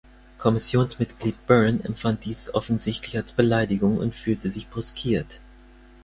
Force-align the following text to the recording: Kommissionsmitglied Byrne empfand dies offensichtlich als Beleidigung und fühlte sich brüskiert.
Kommissionsmitglied 0.39 1.45
Byrne 1.45 1.81
empfand 1.85 2.25
dies 2.25 2.49
offensichtlich 2.55 3.15
als 3.17 3.33
Beleidigung 3.33 3.99
und 3.99 4.15
fühlte 4.15 4.49
sich 4.49 4.67
brüskiert. 4.67 5.41